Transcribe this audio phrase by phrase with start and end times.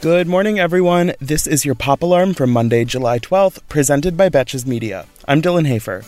[0.00, 1.14] Good morning, everyone.
[1.18, 5.06] This is your Pop Alarm from Monday, July 12th, presented by Betches Media.
[5.26, 6.04] I'm Dylan Hafer.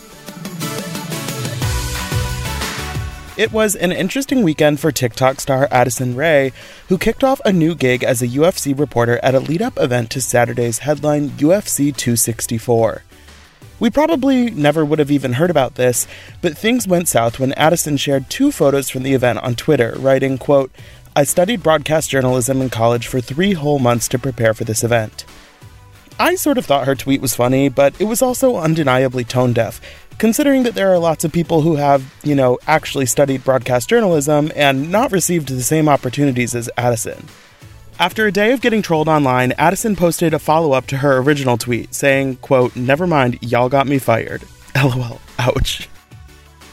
[3.35, 6.53] It was an interesting weekend for TikTok star Addison Rae,
[6.87, 10.09] who kicked off a new gig as a UFC reporter at a lead up event
[10.11, 13.03] to Saturday's headline UFC 264.
[13.81, 16.07] We probably never would have even heard about this,
[16.41, 20.37] but things went south when Addison shared two photos from the event on Twitter, writing,
[20.37, 20.71] quote,
[21.13, 25.25] I studied broadcast journalism in college for three whole months to prepare for this event.
[26.17, 29.81] I sort of thought her tweet was funny, but it was also undeniably tone deaf,
[30.19, 34.53] considering that there are lots of people who have, you know, actually studied broadcast journalism
[34.55, 37.25] and not received the same opportunities as Addison.
[37.99, 41.93] After a day of getting trolled online, Addison posted a follow-up to her original tweet
[41.93, 44.43] saying, quote, "Never mind, y'all got me fired."
[44.75, 45.19] LOL.
[45.39, 45.89] Ouch.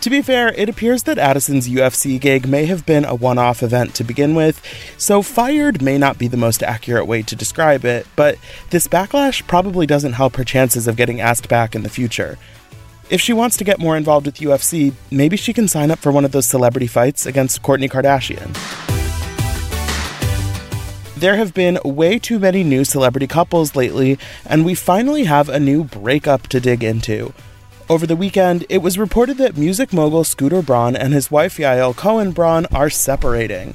[0.03, 3.65] To be fair, it appears that Addison's UFC gig may have been a one off
[3.65, 4.63] event to begin with,
[4.97, 8.39] so fired may not be the most accurate way to describe it, but
[8.71, 12.39] this backlash probably doesn't help her chances of getting asked back in the future.
[13.11, 16.13] If she wants to get more involved with UFC, maybe she can sign up for
[16.13, 18.55] one of those celebrity fights against Kourtney Kardashian.
[21.17, 25.59] There have been way too many new celebrity couples lately, and we finally have a
[25.59, 27.35] new breakup to dig into.
[27.91, 31.97] Over the weekend, it was reported that music mogul Scooter Braun and his wife Yael
[31.97, 33.75] Cohen Braun are separating.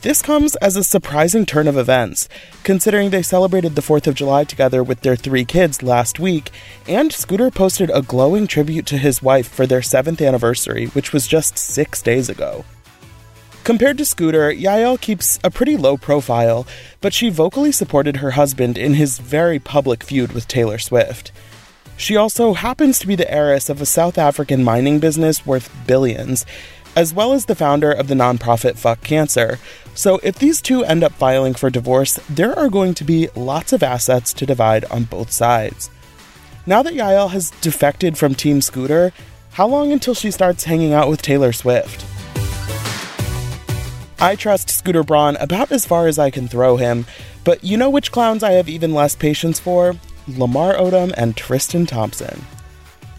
[0.00, 2.30] This comes as a surprising turn of events,
[2.64, 6.50] considering they celebrated the 4th of July together with their three kids last week,
[6.88, 11.26] and Scooter posted a glowing tribute to his wife for their 7th anniversary, which was
[11.26, 12.64] just six days ago.
[13.64, 16.66] Compared to Scooter, Yael keeps a pretty low profile,
[17.02, 21.32] but she vocally supported her husband in his very public feud with Taylor Swift.
[22.02, 26.44] She also happens to be the heiress of a South African mining business worth billions,
[26.96, 29.60] as well as the founder of the nonprofit Fuck Cancer.
[29.94, 33.72] So, if these two end up filing for divorce, there are going to be lots
[33.72, 35.90] of assets to divide on both sides.
[36.66, 39.12] Now that Yael has defected from Team Scooter,
[39.52, 42.04] how long until she starts hanging out with Taylor Swift?
[44.20, 47.06] I trust Scooter Braun about as far as I can throw him,
[47.44, 49.94] but you know which clowns I have even less patience for?
[50.28, 52.44] Lamar Odom and Tristan Thompson.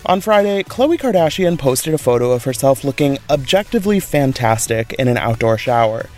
[0.06, 5.58] On Friday, Khloe Kardashian posted a photo of herself looking objectively fantastic in an outdoor
[5.58, 6.10] shower.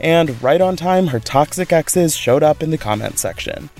[0.00, 3.70] And right on time, her toxic exes showed up in the comment section.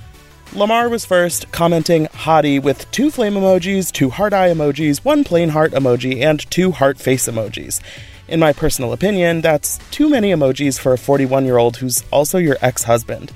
[0.52, 5.50] Lamar was first, commenting hottie with two flame emojis, two heart eye emojis, one plain
[5.50, 7.80] heart emoji, and two heart face emojis.
[8.28, 12.38] In my personal opinion, that's too many emojis for a 41 year old who's also
[12.38, 13.32] your ex husband.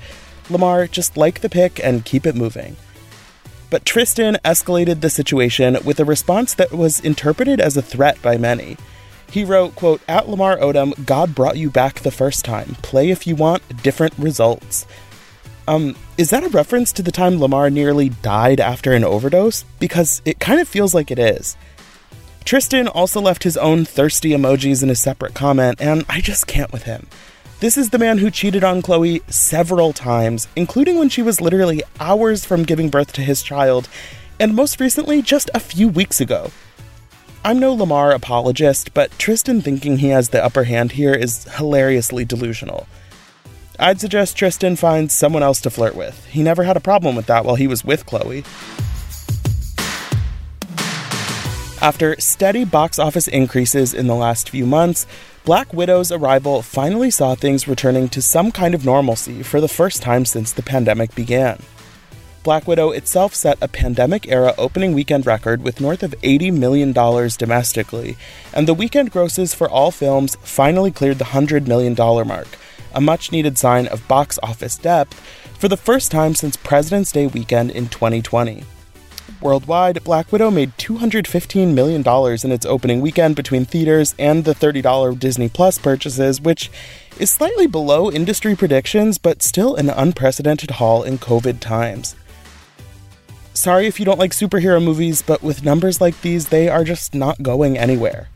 [0.49, 2.75] Lamar, just like the pic and keep it moving.
[3.69, 8.37] But Tristan escalated the situation with a response that was interpreted as a threat by
[8.37, 8.77] many.
[9.29, 12.75] He wrote, quote, At Lamar Odom, God brought you back the first time.
[12.81, 14.85] Play if you want, different results.
[15.67, 19.63] Um, is that a reference to the time Lamar nearly died after an overdose?
[19.79, 21.57] Because it kind of feels like it is.
[22.45, 26.71] Tristan also left his own thirsty emojis in a separate comment, and I just can't
[26.71, 27.07] with him.
[27.61, 31.81] This is the man who cheated on Khloe several times, including when she was literally
[32.01, 33.87] hours from giving birth to his child,
[34.41, 36.51] and most recently, just a few weeks ago.
[37.45, 42.25] I'm no Lamar apologist, but Tristan thinking he has the upper hand here is hilariously
[42.25, 42.87] delusional.
[43.79, 46.25] I'd suggest Tristan finds someone else to flirt with.
[46.25, 48.43] He never had a problem with that while he was with Khloe.
[51.85, 55.05] After steady box office increases in the last few months,
[55.43, 60.01] Black Widow's arrival finally saw things returning to some kind of normalcy for the first
[60.01, 61.59] time since the pandemic began.
[62.41, 66.91] Black Widow itself set a pandemic era opening weekend record with north of $80 million
[66.91, 68.17] domestically,
[68.51, 71.93] and the weekend grosses for all films finally cleared the $100 million
[72.27, 72.47] mark,
[72.95, 75.13] a much needed sign of box office depth
[75.59, 78.63] for the first time since President's Day weekend in 2020.
[79.41, 82.03] Worldwide, Black Widow made $215 million
[82.43, 86.71] in its opening weekend between theaters and the $30 Disney Plus purchases, which
[87.19, 92.15] is slightly below industry predictions, but still an unprecedented haul in COVID times.
[93.53, 97.13] Sorry if you don't like superhero movies, but with numbers like these, they are just
[97.13, 98.29] not going anywhere.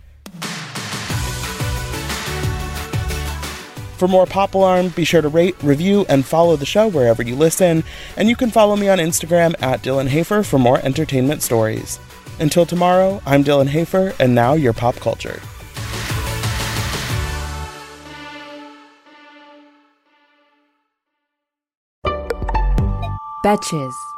[4.00, 7.36] For more Pop Alarm, be sure to rate, review, and follow the show wherever you
[7.36, 7.84] listen.
[8.16, 12.00] And you can follow me on Instagram at Dylan Hafer for more entertainment stories.
[12.40, 15.42] Until tomorrow, I'm Dylan Hafer, and now your pop culture.
[23.44, 24.09] Betches.